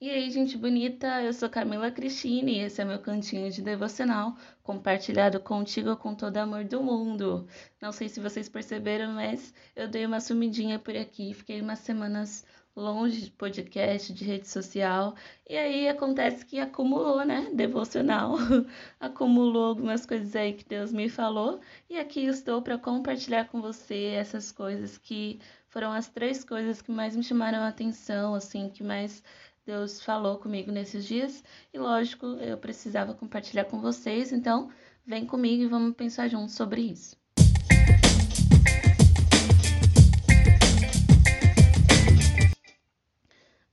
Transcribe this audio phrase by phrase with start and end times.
[0.00, 4.34] E aí, gente bonita, eu sou Camila Cristine e esse é meu cantinho de devocional,
[4.62, 7.46] compartilhado contigo com todo amor do mundo.
[7.82, 12.46] Não sei se vocês perceberam, mas eu dei uma sumidinha por aqui, fiquei umas semanas
[12.74, 15.14] longe de podcast, de rede social,
[15.46, 17.50] e aí acontece que acumulou, né?
[17.52, 18.36] Devocional,
[18.98, 21.60] acumulou algumas coisas aí que Deus me falou,
[21.90, 25.38] e aqui estou para compartilhar com você essas coisas que
[25.68, 29.22] foram as três coisas que mais me chamaram a atenção, assim, que mais
[29.66, 34.70] Deus falou comigo nesses dias e, lógico, eu precisava compartilhar com vocês, então
[35.04, 37.14] vem comigo e vamos pensar juntos sobre isso.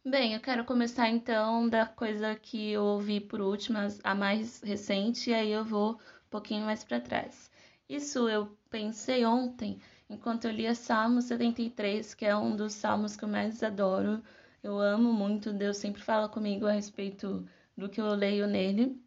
[0.06, 5.30] Bem, eu quero começar então da coisa que eu ouvi por último, a mais recente,
[5.30, 7.50] e aí eu vou um pouquinho mais para trás.
[7.88, 13.24] Isso eu pensei ontem, enquanto eu lia Salmo 73, que é um dos salmos que
[13.24, 14.22] eu mais adoro
[14.64, 17.48] eu amo muito, Deus sempre fala comigo a respeito
[17.78, 19.02] do que eu leio nele.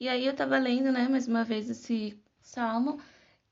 [0.00, 3.00] E aí eu tava lendo, né, mais uma vez esse salmo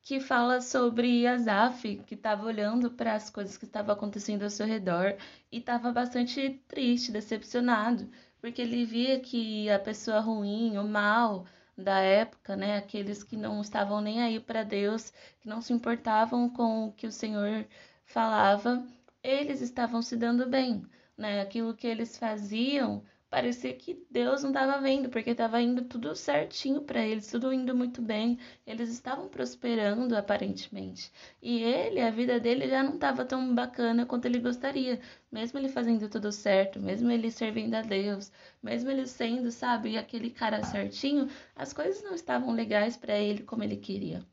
[0.02, 4.66] que fala sobre Asaf, que estava olhando para as coisas que estavam acontecendo ao seu
[4.66, 5.16] redor
[5.50, 8.10] e estava bastante triste, decepcionado,
[8.40, 13.60] porque ele via que a pessoa ruim, o mal da época, né, aqueles que não
[13.62, 17.66] estavam nem aí para Deus, que não se importavam com o que o Senhor
[18.04, 18.86] falava,
[19.22, 20.84] eles estavam se dando bem
[21.16, 21.40] né?
[21.40, 23.02] Aquilo que eles faziam
[23.34, 27.74] parecia que Deus não estava vendo, porque estava indo tudo certinho para eles, tudo indo
[27.74, 31.10] muito bem, eles estavam prosperando aparentemente.
[31.42, 35.00] E ele, a vida dele já não estava tão bacana quanto ele gostaria,
[35.32, 38.30] mesmo ele fazendo tudo certo, mesmo ele servindo a Deus,
[38.62, 43.64] mesmo ele sendo, sabe, aquele cara certinho, as coisas não estavam legais para ele como
[43.64, 44.24] ele queria.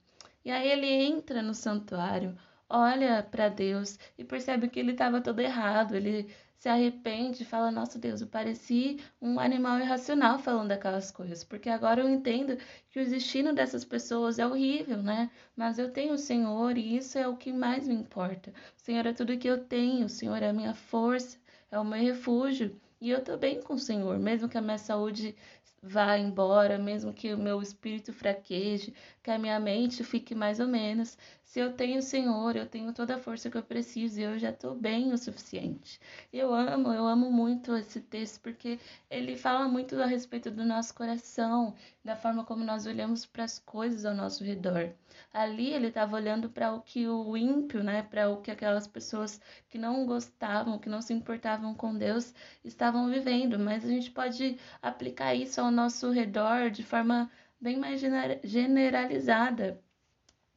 [0.45, 2.37] E aí ele entra no santuário,
[2.69, 6.29] olha para Deus e percebe que ele estava todo errado, ele
[6.62, 11.67] se arrepende e fala: Nossa Deus, eu pareci um animal irracional falando aquelas coisas, porque
[11.67, 12.56] agora eu entendo
[12.92, 15.32] que o destino dessas pessoas é horrível, né?
[15.56, 18.52] Mas eu tenho o Senhor e isso é o que mais me importa.
[18.77, 21.39] O Senhor é tudo que eu tenho, o Senhor é a minha força,
[21.71, 22.80] é o meu refúgio.
[23.02, 25.36] E eu tô bem com o Senhor, mesmo que a minha saúde
[25.81, 28.93] vá embora, mesmo que o meu espírito fraqueje,
[29.23, 31.17] que a minha mente fique mais ou menos.
[31.43, 34.39] Se eu tenho o Senhor, eu tenho toda a força que eu preciso e eu
[34.39, 35.99] já estou bem o suficiente.
[36.31, 40.93] Eu amo, eu amo muito esse texto porque ele fala muito a respeito do nosso
[40.93, 41.75] coração,
[42.05, 44.91] da forma como nós olhamos para as coisas ao nosso redor.
[45.33, 49.41] Ali ele estava olhando para o que o ímpio, né, para o que aquelas pessoas
[49.70, 52.33] que não gostavam, que não se importavam com Deus,
[52.64, 58.02] estavam vivendo, mas a gente pode aplicar isso ao nosso redor de forma bem mais
[58.43, 59.82] generalizada.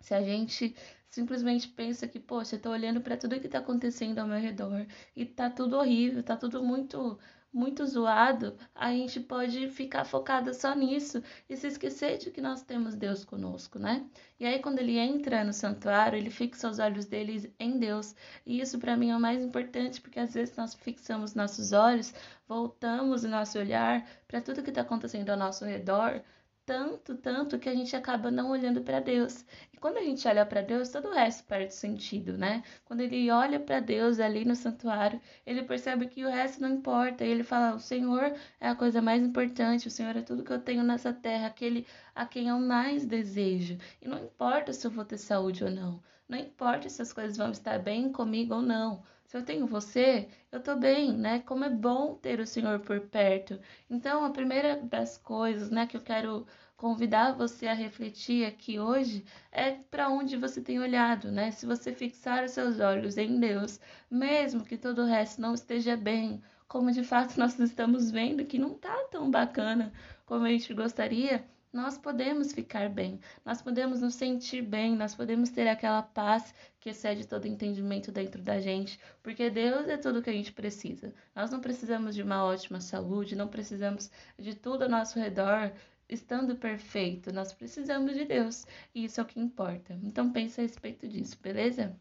[0.01, 0.75] Se a gente
[1.09, 4.87] simplesmente pensa que, poxa, eu tô olhando para tudo que está acontecendo ao meu redor
[5.15, 7.19] e tá tudo horrível, tá tudo muito
[7.55, 12.63] muito zoado, a gente pode ficar focada só nisso e se esquecer de que nós
[12.63, 14.05] temos Deus conosco, né?
[14.41, 18.17] E aí quando ele entra no santuário, ele fixa os olhos dele em Deus.
[18.45, 22.13] E isso para mim é o mais importante, porque às vezes nós fixamos nossos olhos,
[22.49, 26.23] voltamos o nosso olhar para tudo que está acontecendo ao nosso redor,
[26.67, 29.45] tanto, tanto que a gente acaba não olhando para Deus.
[29.73, 32.63] E quando a gente olha para Deus, todo o resto perde sentido, né?
[32.85, 37.25] Quando ele olha para Deus ali no santuário, ele percebe que o resto não importa.
[37.25, 40.53] E ele fala: "O Senhor é a coisa mais importante, o Senhor é tudo que
[40.53, 43.79] eu tenho nessa terra, aquele a quem eu mais desejo.
[44.01, 47.37] E não importa se eu vou ter saúde ou não, não importa se as coisas
[47.37, 49.03] vão estar bem comigo ou não.
[49.35, 51.41] Se eu tenho você, eu tô bem, né?
[51.41, 53.59] Como é bom ter o Senhor por perto.
[53.91, 56.47] Então, a primeira das coisas, né, que eu quero
[56.77, 61.51] convidar você a refletir aqui hoje é para onde você tem olhado, né?
[61.51, 65.97] Se você fixar os seus olhos em Deus, mesmo que todo o resto não esteja
[65.97, 69.93] bem, como de fato nós estamos vendo que não tá tão bacana
[70.25, 75.51] como a gente gostaria, nós podemos ficar bem, nós podemos nos sentir bem, nós podemos
[75.51, 80.31] ter aquela paz que excede todo entendimento dentro da gente, porque Deus é tudo que
[80.31, 81.13] a gente precisa.
[81.35, 85.73] Nós não precisamos de uma ótima saúde, não precisamos de tudo ao nosso redor
[86.09, 88.65] estando perfeito, nós precisamos de Deus
[88.95, 89.99] e isso é o que importa.
[90.03, 91.99] Então pense a respeito disso, beleza?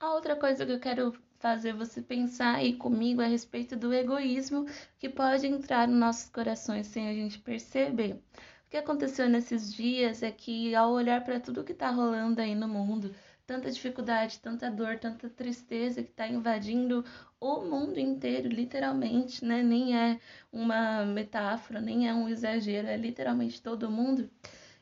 [0.00, 4.66] A outra coisa que eu quero fazer você pensar aí comigo a respeito do egoísmo
[4.98, 8.22] que pode entrar nos nossos corações sem a gente perceber.
[8.66, 12.54] O que aconteceu nesses dias é que, ao olhar para tudo que está rolando aí
[12.54, 13.14] no mundo,
[13.46, 17.04] tanta dificuldade, tanta dor, tanta tristeza que está invadindo
[17.40, 19.62] o mundo inteiro, literalmente, né?
[19.62, 20.18] Nem é
[20.52, 24.28] uma metáfora, nem é um exagero, é literalmente todo mundo.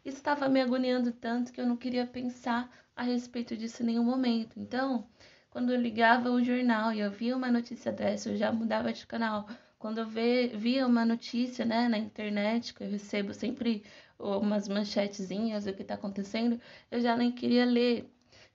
[0.05, 4.59] Estava me agoniando tanto que eu não queria pensar a respeito disso em nenhum momento.
[4.59, 5.07] Então,
[5.55, 9.07] quando eu ligava o jornal e eu via uma notícia dessa, eu já mudava de
[9.07, 9.49] canal
[9.79, 13.85] Quando eu ve, via uma notícia, né, na internet, que eu recebo sempre
[14.19, 16.61] umas manchetezinhas do que está acontecendo,
[16.91, 18.11] eu já nem queria ler.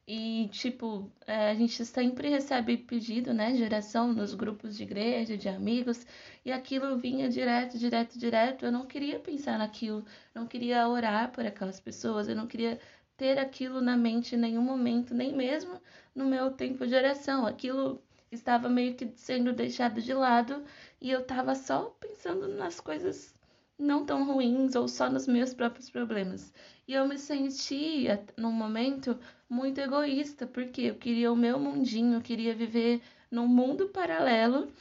[0.08, 5.48] E, tipo, é, a gente sempre recebe pedido, né, geração nos grupos de igreja, de
[5.48, 6.06] amigos,
[6.44, 8.66] e aquilo vinha direto, direto, direto.
[8.66, 10.04] Eu não queria pensar naquilo,
[10.34, 12.80] não queria orar por aquelas pessoas, eu não queria
[13.20, 15.82] ter aquilo na mente em nenhum momento, nem mesmo
[16.16, 17.46] no meu tempo de oração.
[17.46, 18.02] Aquilo
[18.32, 20.64] estava meio que sendo deixado de lado
[21.02, 23.36] e eu estava só pensando nas coisas
[23.78, 26.54] não tão ruins ou só nos meus próprios problemas.
[26.88, 29.20] E eu me sentia, num momento,
[29.50, 34.72] muito egoísta, porque eu queria o meu mundinho, eu queria viver num mundo paralelo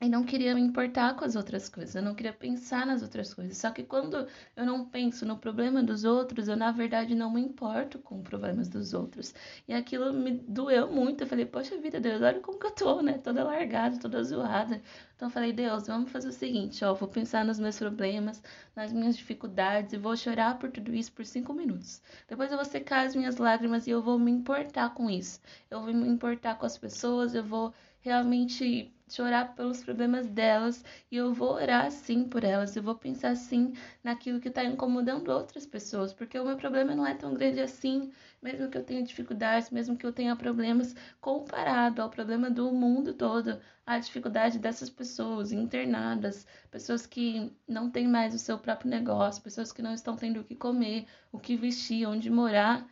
[0.00, 3.34] e não queria me importar com as outras coisas, eu não queria pensar nas outras
[3.34, 3.58] coisas.
[3.58, 4.26] Só que quando
[4.56, 8.22] eu não penso no problema dos outros, eu na verdade não me importo com os
[8.22, 9.34] problemas dos outros.
[9.68, 11.24] E aquilo me doeu muito.
[11.24, 13.18] Eu falei, poxa vida, Deus, olha como que eu tô, né?
[13.18, 14.80] Toda largada, toda zoada.
[15.14, 18.42] Então eu falei, Deus, vamos fazer o seguinte, ó, vou pensar nos meus problemas,
[18.74, 22.00] nas minhas dificuldades e vou chorar por tudo isso por cinco minutos.
[22.26, 25.38] Depois eu vou secar as minhas lágrimas e eu vou me importar com isso.
[25.70, 31.16] Eu vou me importar com as pessoas, eu vou realmente chorar pelos problemas delas e
[31.16, 33.74] eu vou orar sim por elas, eu vou pensar sim
[34.04, 38.12] naquilo que está incomodando outras pessoas, porque o meu problema não é tão grande assim,
[38.40, 43.12] mesmo que eu tenha dificuldades, mesmo que eu tenha problemas, comparado ao problema do mundo
[43.12, 49.42] todo, a dificuldade dessas pessoas internadas, pessoas que não têm mais o seu próprio negócio,
[49.42, 52.88] pessoas que não estão tendo o que comer, o que vestir, onde morar.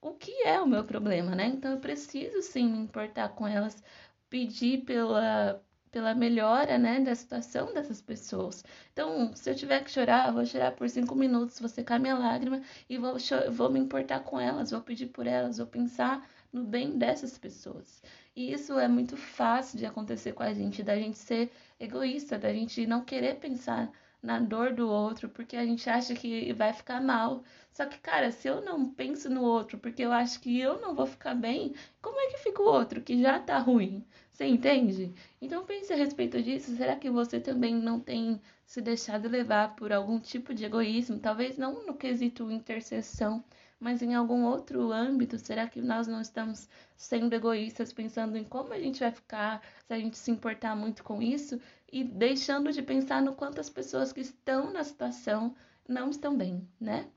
[0.00, 1.46] O que é o meu problema, né?
[1.46, 3.82] Então eu preciso sim me importar com elas,
[4.28, 8.64] pedir pela, pela melhora né, da situação dessas pessoas.
[8.92, 12.62] Então, se eu tiver que chorar, vou chorar por cinco minutos, vou secar minha lágrima
[12.88, 13.16] e vou,
[13.50, 18.02] vou me importar com elas, vou pedir por elas, vou pensar no bem dessas pessoas.
[18.34, 21.50] E isso é muito fácil de acontecer com a gente, da gente ser
[21.80, 23.90] egoísta, da gente não querer pensar
[24.22, 27.44] na dor do outro, porque a gente acha que vai ficar mal.
[27.72, 30.94] Só que, cara, se eu não penso no outro, porque eu acho que eu não
[30.94, 34.04] vou ficar bem, como é que fica o outro que já tá ruim?
[34.32, 35.14] Você entende?
[35.40, 36.76] Então pense a respeito disso.
[36.76, 41.18] Será que você também não tem se deixado levar por algum tipo de egoísmo?
[41.18, 43.42] Talvez não no quesito intercessão,
[43.78, 48.72] mas em algum outro âmbito, será que nós não estamos sendo egoístas, pensando em como
[48.72, 51.60] a gente vai ficar se a gente se importar muito com isso
[51.92, 55.54] e deixando de pensar no quanto as pessoas que estão na situação
[55.88, 57.08] não estão bem, né?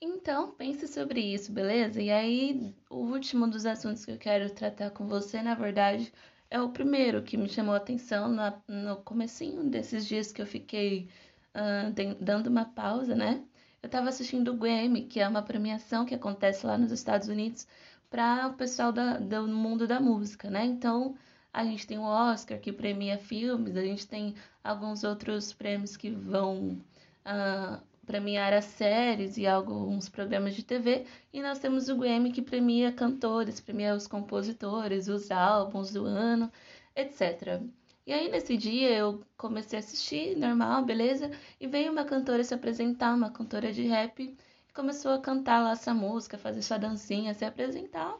[0.00, 2.00] Então, pense sobre isso, beleza?
[2.00, 6.10] E aí, o último dos assuntos que eu quero tratar com você, na verdade,
[6.50, 8.34] é o primeiro que me chamou a atenção
[8.66, 11.08] no comecinho desses dias que eu fiquei
[11.54, 13.44] uh, dando uma pausa, né?
[13.82, 17.66] Eu estava assistindo o Grammy, que é uma premiação que acontece lá nos Estados Unidos
[18.10, 20.64] para o pessoal da, do mundo da música, né?
[20.66, 21.16] Então,
[21.52, 26.10] a gente tem o Oscar, que premia filmes, a gente tem alguns outros prêmios que
[26.10, 26.78] vão
[27.24, 32.42] uh, premiar as séries e alguns programas de TV, e nós temos o Grammy, que
[32.42, 36.52] premia cantores, premia os compositores, os álbuns do ano,
[36.94, 37.62] etc.
[38.10, 41.30] E aí nesse dia eu comecei a assistir, normal, beleza?
[41.60, 45.70] E veio uma cantora se apresentar, uma cantora de rap, e começou a cantar lá
[45.70, 48.18] essa música, fazer sua dancinha, se apresentar,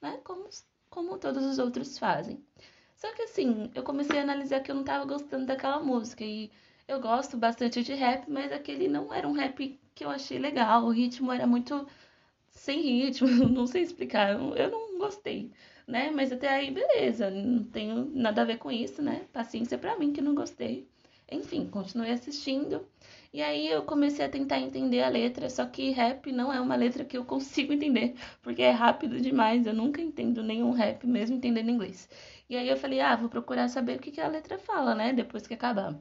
[0.00, 0.20] né?
[0.22, 0.48] Como,
[0.88, 2.38] como todos os outros fazem.
[2.94, 6.24] Só que assim, eu comecei a analisar que eu não tava gostando daquela música.
[6.24, 6.48] E
[6.86, 10.84] eu gosto bastante de rap, mas aquele não era um rap que eu achei legal.
[10.84, 11.84] O ritmo era muito
[12.50, 14.34] sem ritmo, não sei explicar.
[14.56, 15.50] Eu não gostei
[15.92, 16.10] né?
[16.10, 19.26] Mas até aí, beleza, não tenho nada a ver com isso, né?
[19.32, 20.88] Paciência para mim que não gostei.
[21.30, 22.86] Enfim, continuei assistindo.
[23.32, 26.76] E aí eu comecei a tentar entender a letra, só que rap não é uma
[26.76, 31.36] letra que eu consigo entender, porque é rápido demais, eu nunca entendo nenhum rap, mesmo
[31.36, 32.08] entendendo inglês.
[32.48, 35.12] E aí eu falei, ah, vou procurar saber o que, que a letra fala, né,
[35.12, 35.98] depois que acabar.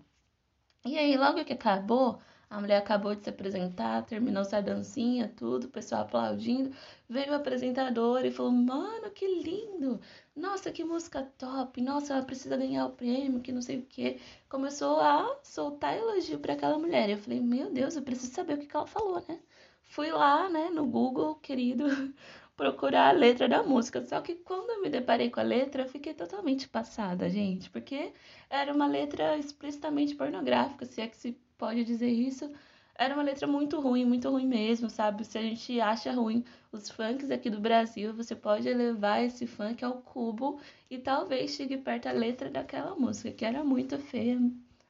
[0.85, 2.19] E aí, logo que acabou,
[2.51, 6.75] a mulher acabou de se apresentar, terminou sua dancinha, tudo, o pessoal aplaudindo.
[7.07, 10.01] Veio o apresentador e falou: Mano, que lindo!
[10.35, 11.81] Nossa, que música top!
[11.81, 14.19] Nossa, ela precisa ganhar o prêmio, que não sei o quê.
[14.49, 17.09] Começou a soltar elogio para aquela mulher.
[17.09, 19.39] Eu falei: Meu Deus, eu preciso saber o que, que ela falou, né?
[19.83, 21.85] Fui lá, né, no Google, querido,
[22.57, 24.05] procurar a letra da música.
[24.05, 28.11] Só que quando eu me deparei com a letra, eu fiquei totalmente passada, gente, porque
[28.49, 32.51] era uma letra explicitamente pornográfica, se é que se pode dizer isso.
[32.95, 35.23] Era uma letra muito ruim, muito ruim mesmo, sabe?
[35.23, 39.85] Se a gente acha ruim os funks aqui do Brasil, você pode elevar esse funk
[39.85, 44.39] ao cubo e talvez chegue perto a letra daquela música, que era muito feia,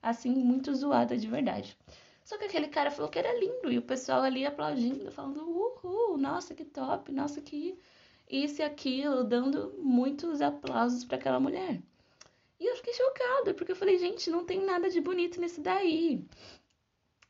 [0.01, 1.77] assim, muito zoada de verdade.
[2.23, 6.17] Só que aquele cara falou que era lindo e o pessoal ali aplaudindo, falando uhul,
[6.17, 7.77] nossa que top, nossa que
[8.29, 11.81] isso e aquilo, dando muitos aplausos para aquela mulher.
[12.61, 16.23] E eu fiquei chocada, porque eu falei, gente, não tem nada de bonito nisso daí.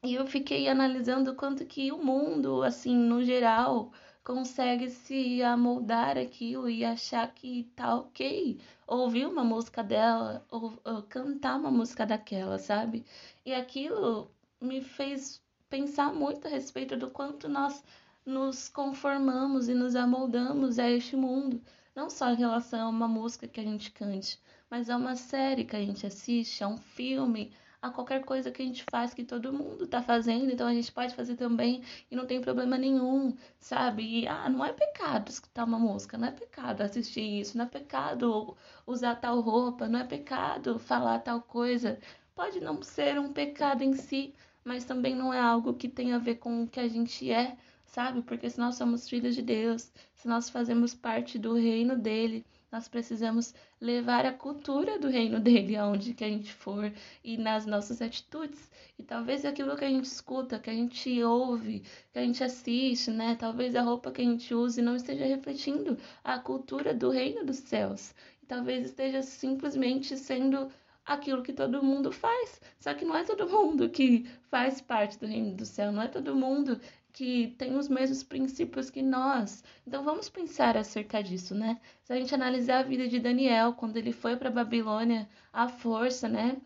[0.04, 3.92] E eu fiquei analisando quanto que o mundo, assim, no geral,
[4.24, 11.04] consegue se amoldar aquilo e achar que tá ok ouvir uma música dela ou, ou
[11.04, 13.06] cantar uma música daquela, sabe?
[13.46, 15.40] E aquilo me fez
[15.70, 17.84] pensar muito a respeito do quanto nós
[18.26, 21.62] nos conformamos e nos amoldamos a este mundo,
[21.96, 24.40] não só em relação a uma música que a gente cante,
[24.70, 28.62] mas a uma série que a gente assiste, a um filme, a qualquer coisa que
[28.62, 32.16] a gente faz que todo mundo tá fazendo, então a gente pode fazer também e
[32.16, 34.22] não tem problema nenhum, sabe?
[34.22, 37.68] E ah, não é pecado escutar uma música, não é pecado assistir isso, não é
[37.68, 42.00] pecado usar tal roupa, não é pecado falar tal coisa.
[42.36, 44.34] Pode não ser um pecado em si,
[44.64, 47.58] mas também não é algo que tem a ver com o que a gente é,
[47.86, 48.22] sabe?
[48.22, 52.88] Porque se nós somos filhos de Deus, se nós fazemos parte do reino dele, nós
[52.88, 56.92] precisamos levar a cultura do reino dele aonde que a gente for
[57.24, 58.72] e nas nossas atitudes.
[58.98, 63.12] E talvez aquilo que a gente escuta, que a gente ouve, que a gente assiste,
[63.12, 63.36] né?
[63.36, 67.58] Talvez a roupa que a gente use não esteja refletindo a cultura do reino dos
[67.58, 68.16] céus.
[68.42, 70.72] E talvez esteja simplesmente sendo
[71.06, 72.62] aquilo que todo mundo faz.
[72.80, 76.08] Só que não é todo mundo que faz parte do reino do céu, não é
[76.08, 76.80] todo mundo
[77.14, 79.64] que tem os mesmos princípios que nós.
[79.86, 81.80] Então vamos pensar acerca disso, né?
[82.04, 86.28] Se a gente analisar a vida de Daniel, quando ele foi para Babilônia à força,
[86.28, 86.58] né?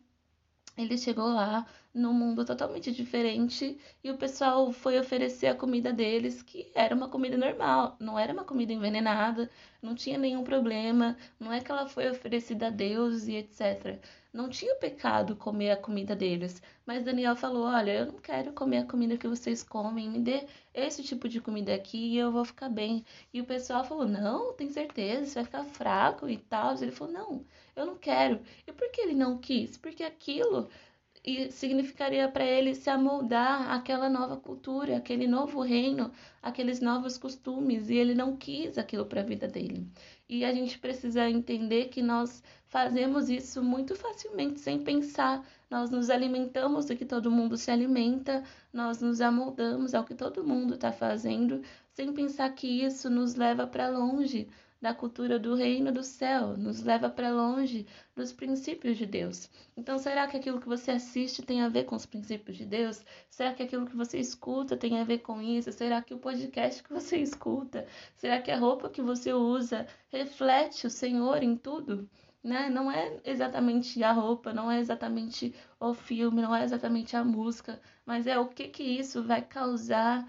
[0.78, 6.42] Ele chegou lá num mundo totalmente diferente e o pessoal foi oferecer a comida deles,
[6.44, 9.50] que era uma comida normal, não era uma comida envenenada,
[9.82, 14.00] não tinha nenhum problema, não é que ela foi oferecida a Deus e etc.
[14.34, 18.80] Não tinha pecado comer a comida deles, mas Daniel falou: Olha, eu não quero comer
[18.80, 22.44] a comida que vocês comem, me dê esse tipo de comida aqui e eu vou
[22.44, 23.06] ficar bem.
[23.34, 26.76] E o pessoal falou: Não, tem certeza, você vai ficar fraco e tal.
[26.76, 28.40] Ele falou: Não, eu não quero.
[28.66, 29.78] E por que ele não quis?
[29.78, 30.70] Porque aquilo
[31.50, 37.96] significaria para ele se amoldar àquela nova cultura, aquele novo reino, aqueles novos costumes, e
[37.96, 39.88] ele não quis aquilo para a vida dele.
[40.30, 45.44] E a gente precisa entender que nós fazemos isso muito facilmente, sem pensar.
[45.68, 50.46] Nós nos alimentamos do que todo mundo se alimenta, nós nos amoldamos ao que todo
[50.46, 54.48] mundo está fazendo, sem pensar que isso nos leva para longe
[54.86, 59.50] da cultura do reino do céu, nos leva para longe dos princípios de Deus.
[59.76, 63.04] Então, será que aquilo que você assiste tem a ver com os princípios de Deus?
[63.28, 65.72] Será que aquilo que você escuta tem a ver com isso?
[65.72, 70.86] Será que o podcast que você escuta, será que a roupa que você usa reflete
[70.86, 72.08] o Senhor em tudo?
[72.44, 72.70] Né?
[72.70, 77.82] Não é exatamente a roupa, não é exatamente o filme, não é exatamente a música,
[78.06, 80.24] mas é o que que isso vai causar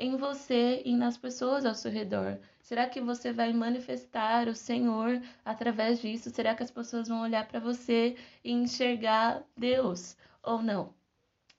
[0.00, 2.38] em você e nas pessoas ao seu redor.
[2.62, 6.30] Será que você vai manifestar o Senhor através disso?
[6.30, 10.94] Será que as pessoas vão olhar para você e enxergar Deus ou não?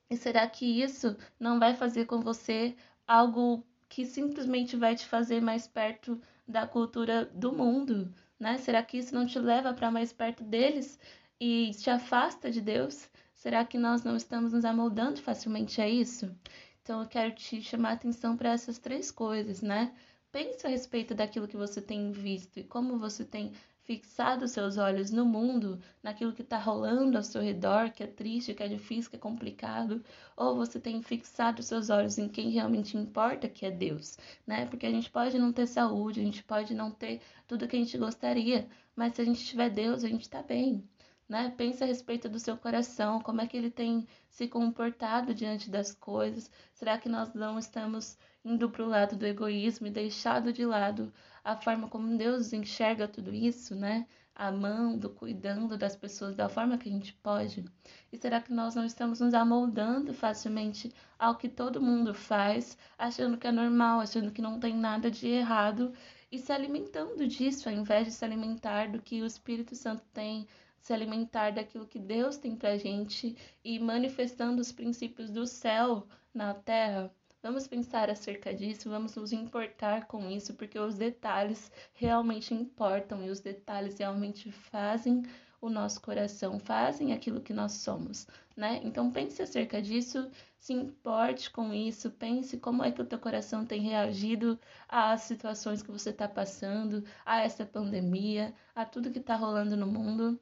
[0.10, 2.75] E será que isso não vai fazer com você
[3.07, 8.57] algo que simplesmente vai te fazer mais perto da cultura do mundo, né?
[8.57, 11.00] Será que isso não te leva para mais perto deles
[11.39, 13.07] e te afasta de Deus?
[13.36, 16.36] Será que nós não estamos nos amoldando facilmente a isso?
[16.83, 19.93] Então eu quero te chamar a atenção para essas três coisas, né?
[20.31, 23.51] Pense a respeito daquilo que você tem visto e como você tem
[23.83, 28.53] fixado seus olhos no mundo, naquilo que está rolando ao seu redor, que é triste,
[28.53, 30.03] que é difícil, que é complicado,
[30.35, 34.65] ou você tem fixado seus olhos em quem realmente importa, que é Deus, né?
[34.65, 37.79] Porque a gente pode não ter saúde, a gente pode não ter tudo que a
[37.79, 40.83] gente gostaria, mas se a gente tiver Deus, a gente está bem.
[41.31, 41.50] Né?
[41.55, 45.95] Pense a respeito do seu coração, como é que ele tem se comportado diante das
[45.95, 46.51] coisas.
[46.73, 51.09] Será que nós não estamos indo para o lado do egoísmo e deixado de lado
[51.41, 54.05] a forma como Deus enxerga tudo isso, né?
[54.35, 57.63] Amando, cuidando das pessoas da forma que a gente pode?
[58.11, 63.38] E será que nós não estamos nos amoldando facilmente ao que todo mundo faz, achando
[63.38, 65.93] que é normal, achando que não tem nada de errado
[66.29, 70.45] e se alimentando disso, ao invés de se alimentar do que o Espírito Santo tem,
[70.81, 76.53] se alimentar daquilo que Deus tem pra gente e manifestando os princípios do céu na
[76.53, 77.13] terra?
[77.43, 83.29] Vamos pensar acerca disso, vamos nos importar com isso, porque os detalhes realmente importam e
[83.29, 85.23] os detalhes realmente fazem
[85.59, 88.79] o nosso coração, fazem aquilo que nós somos, né?
[88.83, 93.65] Então pense acerca disso, se importe com isso, pense como é que o teu coração
[93.65, 94.59] tem reagido
[94.89, 99.88] às situações que você está passando, a essa pandemia, a tudo que está rolando no
[99.88, 100.39] mundo.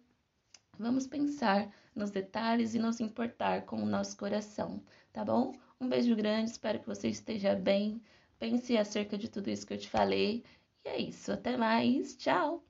[0.80, 4.82] Vamos pensar nos detalhes e nos importar com o nosso coração,
[5.12, 5.54] tá bom?
[5.80, 8.02] Um beijo grande, espero que você esteja bem.
[8.40, 10.44] Pense acerca de tudo isso que eu te falei.
[10.86, 12.16] E é isso, até mais.
[12.16, 12.69] Tchau!